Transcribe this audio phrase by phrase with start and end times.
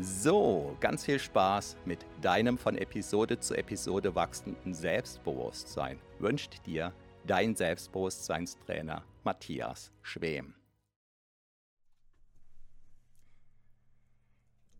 [0.00, 6.92] So, ganz viel Spaß mit deinem von Episode zu Episode wachsenden Selbstbewusstsein wünscht dir
[7.24, 10.56] dein Selbstbewusstseinstrainer Matthias Schwem.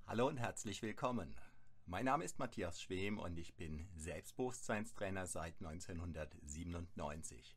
[0.08, 1.36] Hallo und herzlich willkommen.
[1.86, 7.56] Mein Name ist Matthias Schwem und ich bin Selbstbewusstseinstrainer seit 1997.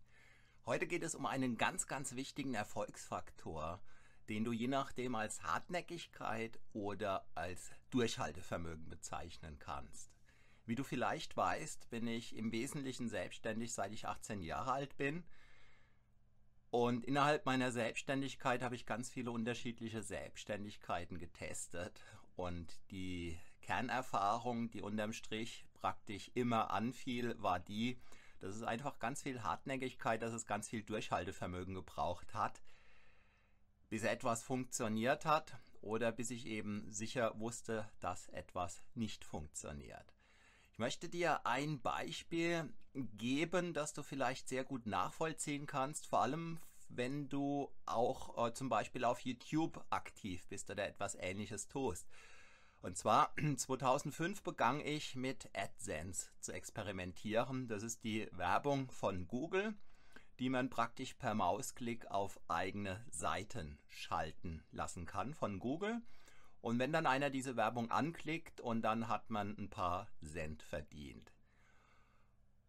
[0.68, 3.82] Heute geht es um einen ganz, ganz wichtigen Erfolgsfaktor,
[4.30, 10.12] den du je nachdem als Hartnäckigkeit oder als Durchhaltevermögen bezeichnen kannst.
[10.66, 15.24] Wie du vielleicht weißt, bin ich im Wesentlichen selbstständig, seit ich 18 Jahre alt bin.
[16.72, 22.04] Und innerhalb meiner Selbstständigkeit habe ich ganz viele unterschiedliche Selbstständigkeiten getestet.
[22.36, 27.98] Und die Kernerfahrung, die unterm Strich praktisch immer anfiel, war die,
[28.40, 32.62] dass es einfach ganz viel Hartnäckigkeit, dass es ganz viel Durchhaltevermögen gebraucht hat,
[33.90, 40.14] bis etwas funktioniert hat oder bis ich eben sicher wusste, dass etwas nicht funktioniert.
[40.72, 46.60] Ich möchte dir ein Beispiel geben, das du vielleicht sehr gut nachvollziehen kannst, vor allem
[46.90, 52.08] wenn du auch äh, zum Beispiel auf YouTube aktiv bist oder etwas ähnliches tust.
[52.82, 57.68] Und zwar 2005 begann ich mit AdSense zu experimentieren.
[57.68, 59.74] Das ist die Werbung von Google
[60.40, 66.02] die man praktisch per Mausklick auf eigene Seiten schalten lassen kann von Google.
[66.62, 71.34] Und wenn dann einer diese Werbung anklickt und dann hat man ein paar Cent verdient.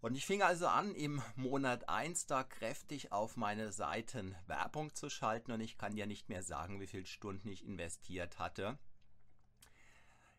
[0.01, 5.11] Und ich fing also an, im Monat 1 da kräftig auf meine Seiten Werbung zu
[5.11, 8.78] schalten und ich kann dir nicht mehr sagen, wie viele Stunden ich investiert hatte.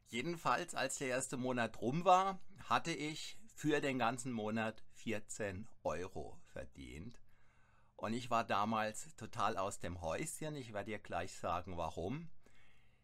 [0.08, 2.40] Jedenfalls, als der erste Monat rum war,
[2.70, 7.18] hatte ich für den ganzen Monat 14 Euro verdient.
[7.96, 10.56] Und ich war damals total aus dem Häuschen.
[10.56, 12.30] Ich werde dir gleich sagen, warum.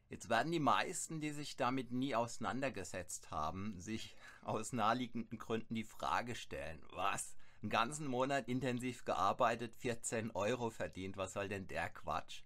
[0.09, 5.83] Jetzt werden die meisten, die sich damit nie auseinandergesetzt haben, sich aus naheliegenden Gründen die
[5.83, 7.35] Frage stellen, was?
[7.61, 12.43] Einen ganzen Monat intensiv gearbeitet, 14 Euro verdient, was soll denn der Quatsch?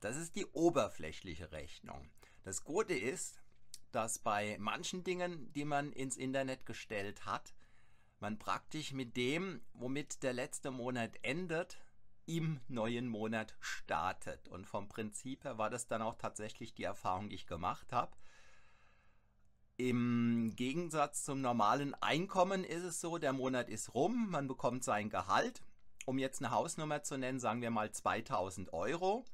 [0.00, 2.10] Das ist die oberflächliche Rechnung.
[2.42, 3.40] Das Gute ist,
[3.90, 7.54] dass bei manchen Dingen, die man ins Internet gestellt hat,
[8.24, 11.76] man praktisch mit dem, womit der letzte Monat endet,
[12.24, 14.48] im neuen Monat startet.
[14.48, 18.16] Und vom Prinzip her war das dann auch tatsächlich die Erfahrung, die ich gemacht habe.
[19.76, 25.10] Im Gegensatz zum normalen Einkommen ist es so, der Monat ist rum, man bekommt sein
[25.10, 25.62] Gehalt.
[26.06, 29.26] Um jetzt eine Hausnummer zu nennen, sagen wir mal 2000 Euro.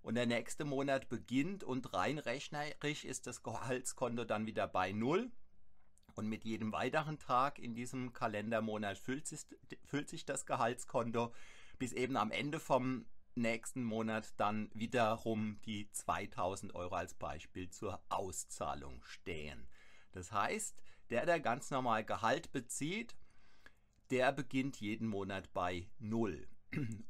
[0.00, 5.30] Und der nächste Monat beginnt und rein rechnerisch ist das Gehaltskonto dann wieder bei Null.
[6.14, 9.40] Und mit jedem weiteren Tag in diesem Kalendermonat füllt sich,
[9.84, 11.32] füllt sich das Gehaltskonto,
[11.78, 18.00] bis eben am Ende vom nächsten Monat dann wiederum die 2000 Euro als Beispiel zur
[18.08, 19.68] Auszahlung stehen.
[20.12, 20.76] Das heißt,
[21.10, 23.16] der, der ganz normal Gehalt bezieht,
[24.10, 26.48] der beginnt jeden Monat bei Null.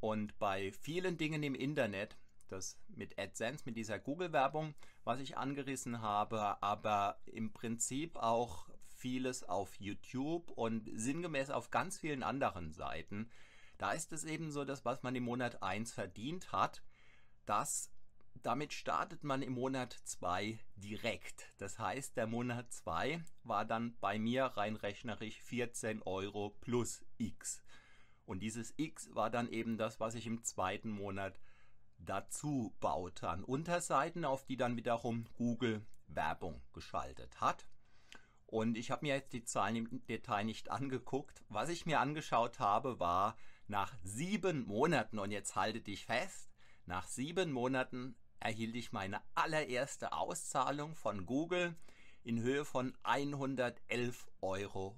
[0.01, 2.17] Und bei vielen Dingen im Internet,
[2.49, 4.75] das mit AdSense, mit dieser Google-Werbung,
[5.05, 8.70] was ich angerissen habe, aber im Prinzip auch
[9.01, 13.31] vieles auf YouTube und sinngemäß auf ganz vielen anderen Seiten.
[13.79, 16.83] Da ist es eben so, dass was man im Monat 1 verdient hat,
[17.47, 17.91] das
[18.43, 21.53] damit startet man im Monat 2 direkt.
[21.59, 27.63] Das heißt, der Monat 2 war dann bei mir rein rechnerisch 14 Euro plus X.
[28.25, 31.41] Und dieses X war dann eben das, was ich im zweiten Monat
[31.99, 37.67] dazu baute an Unterseiten, auf die dann wiederum Google Werbung geschaltet hat.
[38.51, 41.45] Und ich habe mir jetzt die Zahlen im Detail nicht angeguckt.
[41.49, 43.37] Was ich mir angeschaut habe, war
[43.69, 46.51] nach sieben Monaten, und jetzt halte dich fest,
[46.85, 51.77] nach sieben Monaten erhielt ich meine allererste Auszahlung von Google
[52.25, 54.97] in Höhe von 111,14 Euro.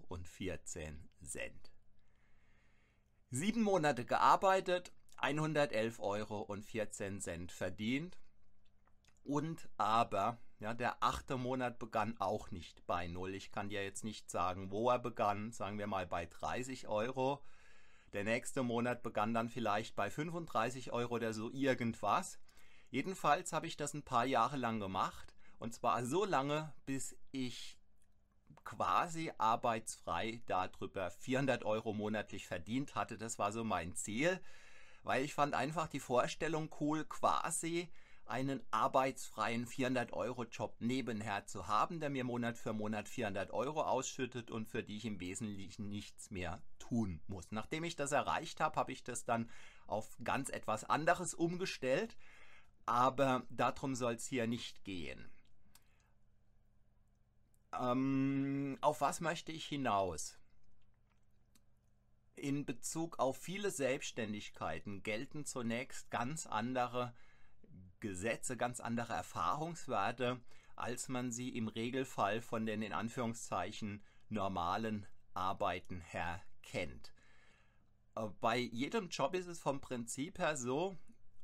[3.30, 6.48] Sieben Monate gearbeitet, 111,14 Euro
[7.48, 8.18] verdient.
[9.24, 13.34] Und aber, ja, der achte Monat begann auch nicht bei Null.
[13.34, 17.42] Ich kann dir jetzt nicht sagen, wo er begann, sagen wir mal bei 30 Euro.
[18.12, 22.38] Der nächste Monat begann dann vielleicht bei 35 Euro oder so irgendwas.
[22.90, 25.34] Jedenfalls habe ich das ein paar Jahre lang gemacht.
[25.58, 27.76] Und zwar so lange, bis ich
[28.64, 33.18] quasi arbeitsfrei darüber 400 Euro monatlich verdient hatte.
[33.18, 34.40] Das war so mein Ziel,
[35.02, 37.90] weil ich fand einfach die Vorstellung cool, quasi
[38.32, 44.70] einen arbeitsfreien 400-Euro-Job nebenher zu haben, der mir Monat für Monat 400 Euro ausschüttet und
[44.70, 47.52] für die ich im Wesentlichen nichts mehr tun muss.
[47.52, 49.50] Nachdem ich das erreicht habe, habe ich das dann
[49.86, 52.16] auf ganz etwas anderes umgestellt,
[52.86, 55.30] aber darum soll es hier nicht gehen.
[57.78, 60.38] Ähm, auf was möchte ich hinaus?
[62.34, 67.12] In Bezug auf viele Selbstständigkeiten gelten zunächst ganz andere
[68.02, 70.40] Gesetze, ganz andere Erfahrungswerte,
[70.76, 77.12] als man sie im Regelfall von den in Anführungszeichen normalen Arbeiten her kennt.
[78.14, 80.96] Äh, bei jedem Job ist es vom Prinzip her so,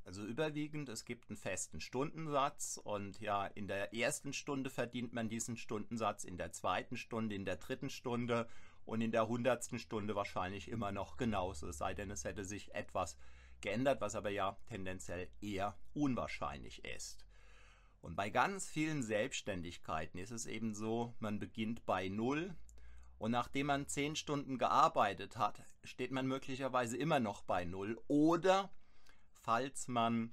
[0.04, 5.28] also überwiegend, es gibt einen festen Stundensatz und ja, in der ersten Stunde verdient man
[5.28, 8.48] diesen Stundensatz, in der zweiten Stunde, in der dritten Stunde
[8.86, 12.74] und in der hundertsten Stunde wahrscheinlich immer noch genauso, es sei denn, es hätte sich
[12.74, 13.18] etwas
[13.60, 17.24] geändert, was aber ja tendenziell eher unwahrscheinlich ist.
[18.00, 22.54] Und bei ganz vielen Selbstständigkeiten ist es eben so, man beginnt bei Null
[23.18, 28.70] und nachdem man zehn Stunden gearbeitet hat, steht man möglicherweise immer noch bei Null oder
[29.32, 30.32] falls man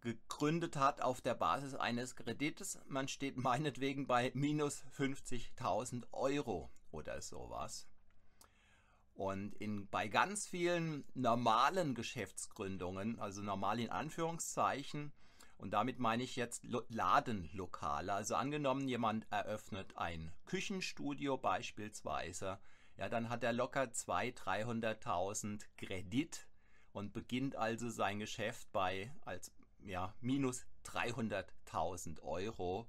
[0.00, 2.78] gegründet hat auf der Basis eines Kredites.
[2.86, 7.88] Man steht meinetwegen bei minus 50.000 Euro oder sowas.
[9.14, 15.12] Und in, bei ganz vielen normalen Geschäftsgründungen, also normal in Anführungszeichen,
[15.62, 18.12] und damit meine ich jetzt Ladenlokale.
[18.12, 22.58] Also angenommen, jemand eröffnet ein Küchenstudio beispielsweise,
[22.96, 26.48] ja, dann hat er locker 200.000, 300.000 Kredit
[26.92, 29.52] und beginnt also sein Geschäft bei als
[29.84, 32.88] ja, minus 300.000 Euro.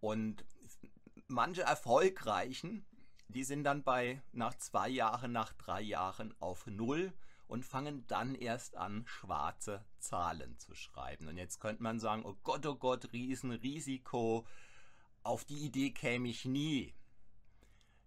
[0.00, 0.44] Und
[1.26, 2.84] manche erfolgreichen,
[3.32, 7.12] die sind dann bei nach zwei Jahren, nach drei Jahren auf Null
[7.46, 11.28] und fangen dann erst an, schwarze Zahlen zu schreiben.
[11.28, 14.46] Und jetzt könnte man sagen, oh Gott, oh Gott, Riesenrisiko,
[15.22, 16.94] auf die Idee käme ich nie.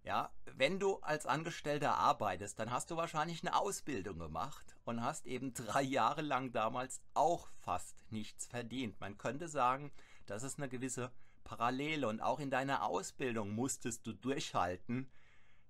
[0.02, 5.26] Ja, wenn du als Angestellter arbeitest, dann hast du wahrscheinlich eine Ausbildung gemacht und hast
[5.26, 9.00] eben drei Jahre lang damals auch fast nichts verdient.
[9.00, 9.90] Man könnte sagen,
[10.26, 11.10] das ist eine gewisse
[11.46, 15.10] Parallele und auch in deiner Ausbildung musstest du durchhalten.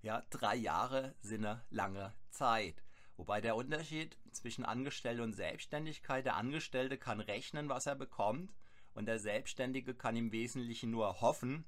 [0.01, 2.83] Ja, drei Jahre sind eine lange Zeit.
[3.15, 8.53] Wobei der Unterschied zwischen Angestellte und Selbstständigkeit, der Angestellte kann rechnen, was er bekommt
[8.93, 11.65] und der Selbstständige kann im Wesentlichen nur hoffen,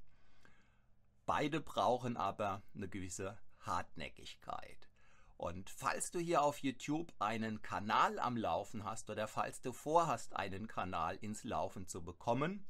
[1.29, 4.89] Beide brauchen aber eine gewisse Hartnäckigkeit.
[5.37, 10.35] Und falls du hier auf YouTube einen Kanal am Laufen hast oder falls du vorhast,
[10.35, 12.66] einen Kanal ins Laufen zu bekommen,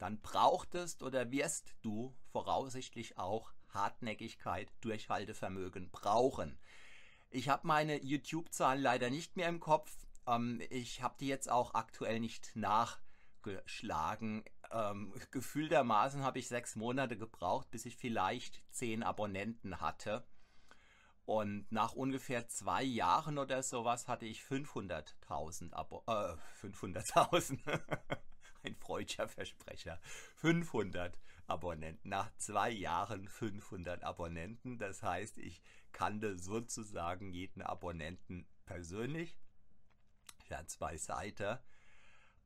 [0.00, 6.58] dann brauchtest oder wirst du voraussichtlich auch Hartnäckigkeit, Durchhaltevermögen brauchen.
[7.28, 9.96] Ich habe meine YouTube-Zahlen leider nicht mehr im Kopf.
[10.26, 17.16] Ähm, ich habe die jetzt auch aktuell nicht nachgeschlagen ähm, gefühltermaßen habe ich sechs Monate
[17.16, 20.24] gebraucht, bis ich vielleicht zehn Abonnenten hatte.
[21.24, 27.58] Und nach ungefähr zwei Jahren oder sowas hatte ich 500.000 Abo äh, 500.000.
[28.64, 29.98] Ein freudscher Versprecher.
[30.36, 32.08] 500 Abonnenten.
[32.08, 34.78] Nach zwei Jahren 500 Abonnenten.
[34.78, 35.62] Das heißt, ich
[35.92, 39.38] kannte sozusagen jeden Abonnenten persönlich.
[40.46, 41.60] Scherz beiseite.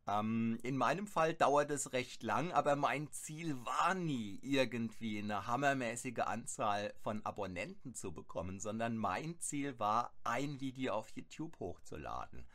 [0.07, 5.47] Ähm, in meinem Fall dauert es recht lang, aber mein Ziel war nie irgendwie eine
[5.47, 12.47] hammermäßige Anzahl von Abonnenten zu bekommen, sondern mein Ziel war, ein Video auf YouTube hochzuladen.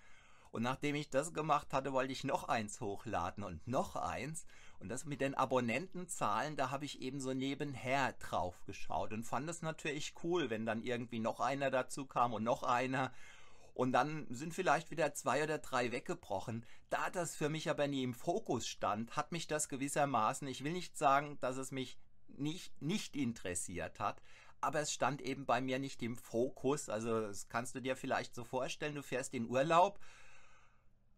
[0.51, 4.45] Und nachdem ich das gemacht hatte, wollte ich noch eins hochladen und noch eins.
[4.79, 9.49] Und das mit den Abonnentenzahlen, da habe ich eben so nebenher drauf geschaut und fand
[9.49, 13.11] es natürlich cool, wenn dann irgendwie noch einer dazu kam und noch einer
[13.79, 16.65] und dann sind vielleicht wieder zwei oder drei weggebrochen.
[16.89, 20.73] Da das für mich aber nie im Fokus stand, hat mich das gewissermaßen, ich will
[20.73, 24.21] nicht sagen, dass es mich nicht, nicht interessiert hat.
[24.59, 26.89] Aber es stand eben bei mir nicht im Fokus.
[26.89, 29.97] Also das kannst du dir vielleicht so vorstellen, du fährst in Urlaub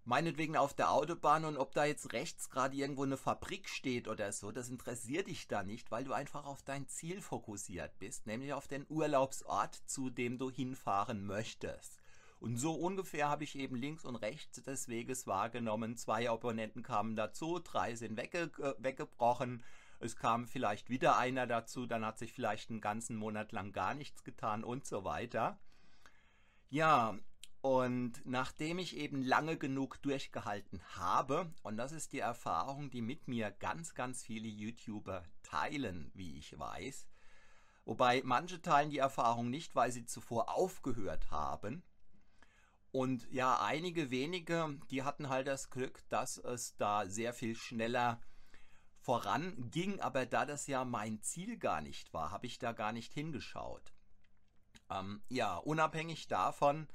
[0.03, 4.31] meinetwegen auf der Autobahn und ob da jetzt rechts gerade irgendwo eine Fabrik steht oder
[4.31, 8.53] so, das interessiert dich da nicht, weil du einfach auf dein Ziel fokussiert bist, nämlich
[8.53, 12.01] auf den Urlaubsort, zu dem du hinfahren möchtest.
[12.39, 15.95] Und so ungefähr habe ich eben links und rechts des Weges wahrgenommen.
[15.95, 19.63] Zwei Opponenten kamen dazu, drei sind wegge weggebrochen.
[19.99, 23.93] Es kam vielleicht wieder einer dazu, dann hat sich vielleicht einen ganzen Monat lang gar
[23.93, 25.59] nichts getan und so weiter.
[26.71, 27.19] Ja,
[27.61, 33.27] und nachdem ich eben lange genug durchgehalten habe, und das ist die Erfahrung, die mit
[33.27, 37.07] mir ganz, ganz viele YouTuber teilen, wie ich weiß,
[37.85, 41.83] wobei manche teilen die Erfahrung nicht, weil sie zuvor aufgehört haben.
[42.91, 48.19] Und ja, einige wenige, die hatten halt das Glück, dass es da sehr viel schneller
[48.97, 53.13] voranging, aber da das ja mein Ziel gar nicht war, habe ich da gar nicht
[53.13, 53.93] hingeschaut.
[54.89, 56.87] Ähm, ja, unabhängig davon,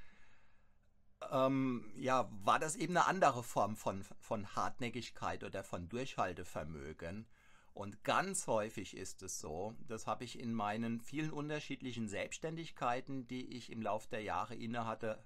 [1.30, 7.26] ähm, ja, war das eben eine andere Form von, von Hartnäckigkeit oder von Durchhaltevermögen.
[7.75, 13.54] Und ganz häufig ist es so, das habe ich in meinen vielen unterschiedlichen Selbstständigkeiten, die
[13.54, 15.23] ich im Laufe der Jahre inne hatte,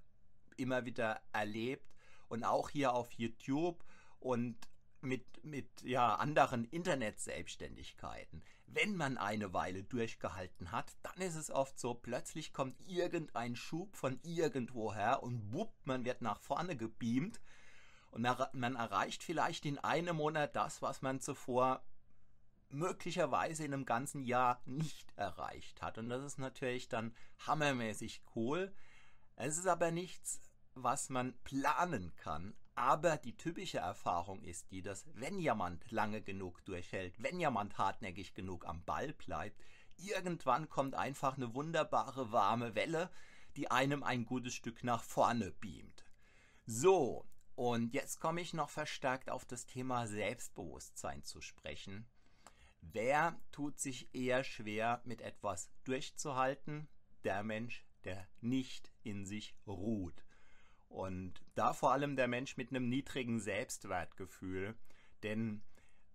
[0.56, 1.94] immer wieder erlebt
[2.28, 3.84] und auch hier auf YouTube
[4.18, 4.56] und
[5.02, 8.42] mit, mit ja, anderen Internet-Selbstständigkeiten.
[8.66, 13.96] Wenn man eine Weile durchgehalten hat, dann ist es oft so, plötzlich kommt irgendein Schub
[13.96, 17.40] von irgendwoher und bupp, man wird nach vorne gebeamt
[18.10, 21.84] und man erreicht vielleicht in einem Monat das, was man zuvor
[22.68, 25.98] möglicherweise in einem ganzen Jahr nicht erreicht hat.
[25.98, 27.14] Und das ist natürlich dann
[27.46, 28.72] hammermäßig cool.
[29.36, 30.40] Es ist aber nichts,
[30.74, 32.54] was man planen kann.
[32.80, 38.32] Aber die typische Erfahrung ist die, dass wenn jemand lange genug durchhält, wenn jemand hartnäckig
[38.32, 39.62] genug am Ball bleibt,
[39.98, 43.10] irgendwann kommt einfach eine wunderbare warme Welle,
[43.54, 46.06] die einem ein gutes Stück nach vorne beamt.
[46.64, 52.06] So, und jetzt komme ich noch verstärkt auf das Thema Selbstbewusstsein zu sprechen.
[52.80, 56.88] Wer tut sich eher schwer, mit etwas durchzuhalten?
[57.24, 60.24] Der Mensch, der nicht in sich ruht.
[60.90, 64.74] Und da vor allem der Mensch mit einem niedrigen Selbstwertgefühl.
[65.22, 65.62] Denn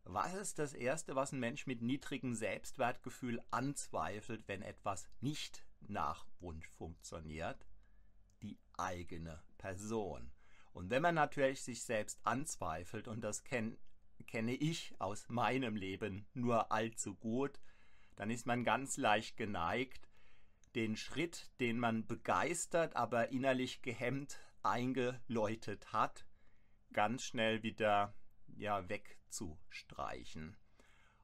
[0.04, 6.28] was ist das Erste, was ein Mensch mit niedrigem Selbstwertgefühl anzweifelt, wenn etwas nicht nach
[6.40, 7.66] Wunsch funktioniert?
[8.44, 10.32] Die eigene Person.
[10.74, 13.78] Und wenn man natürlich sich selbst anzweifelt, und das kenn,
[14.28, 17.62] kenne ich aus meinem Leben nur allzu gut,
[18.18, 20.10] dann ist man ganz leicht geneigt,
[20.76, 26.26] den Schritt, den man begeistert, aber innerlich gehemmt eingeläutet hat,
[26.94, 28.14] ganz schnell wieder
[28.58, 30.58] ja, wegzustreichen.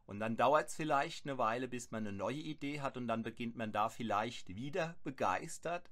[0.06, 3.24] Und dann dauert es vielleicht eine Weile, bis man eine neue Idee hat und dann
[3.24, 5.90] beginnt man da vielleicht wieder begeistert.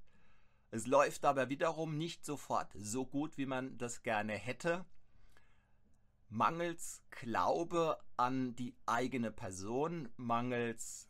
[0.72, 4.86] Es läuft aber wiederum nicht sofort so gut, wie man das gerne hätte.
[6.28, 11.10] Mangels Glaube an die eigene Person, mangels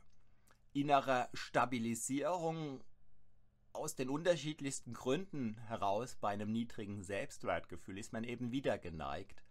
[0.72, 2.82] innerer Stabilisierung
[3.74, 9.44] aus den unterschiedlichsten Gründen heraus bei einem niedrigen Selbstwertgefühl ist man eben wieder geneigt,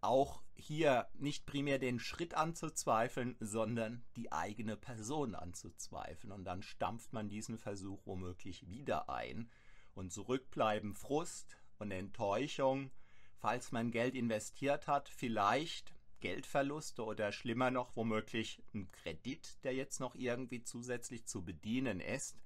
[0.00, 6.32] auch hier nicht primär den Schritt anzuzweifeln, sondern die eigene Person anzuzweifeln.
[6.32, 9.50] Und dann stampft man diesen Versuch womöglich wieder ein.
[9.94, 12.90] Und zurückbleiben Frust und Enttäuschung,
[13.38, 20.00] falls man Geld investiert hat, vielleicht Geldverluste oder schlimmer noch womöglich ein Kredit, der jetzt
[20.00, 22.36] noch irgendwie zusätzlich zu bedienen ist.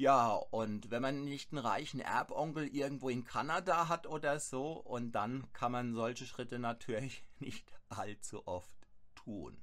[0.00, 5.12] Ja, und wenn man nicht einen reichen Erbonkel irgendwo in Kanada hat oder so, und
[5.12, 9.60] dann kann man solche Schritte natürlich nicht allzu oft tun.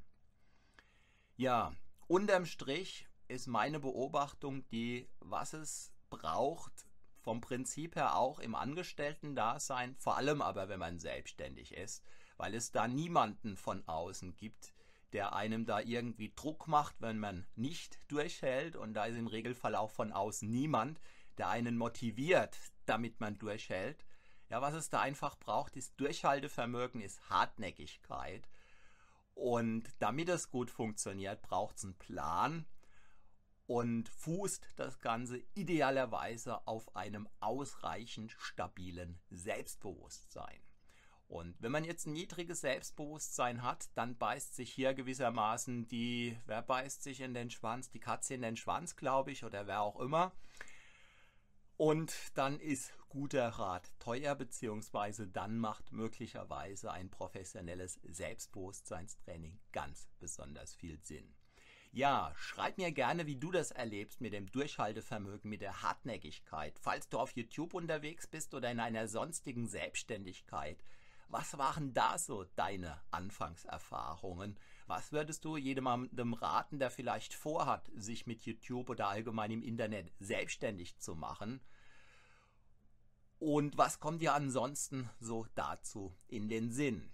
[1.37, 1.73] Ja,
[2.05, 6.85] unterm Strich ist meine Beobachtung die, was es braucht,
[7.23, 12.03] vom Prinzip her auch im Angestellten-Dasein, vor allem aber, wenn man selbstständig ist,
[12.37, 14.71] weil es da niemanden von außen gibt,
[15.13, 18.75] der einem da irgendwie Druck macht, wenn man nicht durchhält.
[18.75, 20.99] Und da ist im Regelfall auch von außen niemand,
[21.37, 24.05] der einen motiviert, damit man durchhält.
[24.49, 28.47] Ja, was es da einfach braucht, ist Durchhaltevermögen, ist Hartnäckigkeit.
[29.33, 32.65] Und damit es gut funktioniert, braucht es einen Plan
[33.67, 40.66] und fußt das Ganze idealerweise auf einem ausreichend stabilen Selbstbewusstsein.
[41.27, 46.61] Und wenn man jetzt ein niedriges Selbstbewusstsein hat, dann beißt sich hier gewissermaßen die, wer
[46.61, 47.89] beißt sich in den Schwanz?
[47.89, 50.31] Die Katze in den Schwanz, glaube ich, oder wer auch immer.
[51.75, 60.75] Und dann ist guter Rat teuer, beziehungsweise dann macht möglicherweise ein professionelles Selbstbewusstseinstraining ganz besonders
[60.75, 61.35] viel Sinn.
[61.91, 66.77] Ja, schreib mir gerne, wie du das erlebst mit dem Durchhaltevermögen, mit der Hartnäckigkeit.
[66.79, 70.83] Falls du auf YouTube unterwegs bist oder in einer sonstigen Selbstständigkeit,
[71.29, 74.57] was waren da so deine Anfangserfahrungen?
[74.87, 75.87] Was würdest du jedem
[76.33, 81.61] raten, der vielleicht vorhat, sich mit YouTube oder allgemein im Internet selbstständig zu machen?
[83.39, 87.11] Und was kommt dir ansonsten so dazu in den Sinn?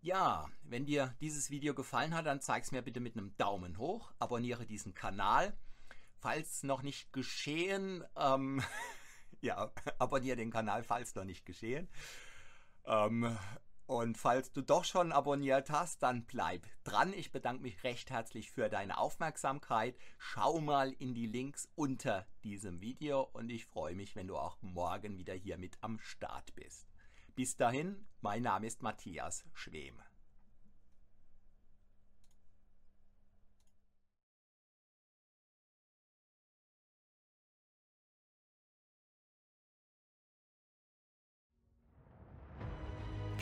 [0.00, 3.78] Ja, wenn dir dieses Video gefallen hat, dann zeig es mir bitte mit einem Daumen
[3.78, 5.56] hoch, abonniere diesen Kanal.
[6.18, 8.62] Falls noch nicht geschehen, ähm,
[9.40, 11.88] ja, abonniere den Kanal, falls noch nicht geschehen.
[12.86, 13.36] Ähm,
[13.86, 17.12] und falls du doch schon abonniert hast, dann bleib dran.
[17.12, 19.96] Ich bedanke mich recht herzlich für deine Aufmerksamkeit.
[20.18, 24.56] Schau mal in die Links unter diesem Video und ich freue mich, wenn du auch
[24.62, 26.86] morgen wieder hier mit am Start bist.
[27.34, 30.00] Bis dahin, mein Name ist Matthias Schwem.